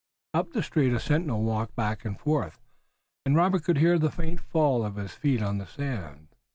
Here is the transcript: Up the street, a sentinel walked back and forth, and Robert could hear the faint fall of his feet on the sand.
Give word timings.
Up 0.33 0.49
the 0.53 0.63
street, 0.63 0.93
a 0.93 0.99
sentinel 0.99 1.43
walked 1.43 1.75
back 1.75 2.05
and 2.05 2.19
forth, 2.19 2.59
and 3.23 3.35
Robert 3.35 3.63
could 3.63 3.77
hear 3.77 3.99
the 3.99 4.09
faint 4.09 4.39
fall 4.39 4.83
of 4.83 4.95
his 4.95 5.13
feet 5.13 5.43
on 5.43 5.59
the 5.59 5.67
sand. 5.67 6.29